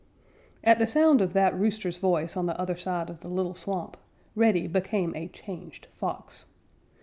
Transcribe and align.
_At 0.63 0.79
the 0.79 0.87
sound 0.87 1.21
of 1.21 1.33
that 1.33 1.55
rooster's 1.55 1.99
voice 1.99 2.35
on 2.35 2.47
the 2.47 2.59
other 2.59 2.75
side 2.75 3.11
of 3.11 3.19
the 3.19 3.27
little 3.27 3.53
swamp, 3.53 3.97
Reddy 4.35 4.65
became 4.65 5.15
a 5.15 5.27
changed 5.27 5.85
Fox. 5.91 6.47